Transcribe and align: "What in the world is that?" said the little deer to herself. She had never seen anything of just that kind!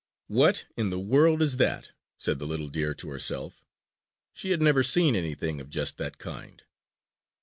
"What 0.29 0.65
in 0.75 0.89
the 0.89 0.97
world 0.97 1.43
is 1.43 1.57
that?" 1.57 1.91
said 2.17 2.39
the 2.39 2.47
little 2.47 2.69
deer 2.69 2.95
to 2.95 3.09
herself. 3.11 3.63
She 4.33 4.49
had 4.49 4.59
never 4.59 4.81
seen 4.81 5.15
anything 5.15 5.61
of 5.61 5.69
just 5.69 5.97
that 5.97 6.17
kind! 6.17 6.63